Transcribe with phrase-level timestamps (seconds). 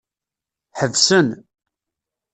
[0.79, 1.29] Ḥebsen.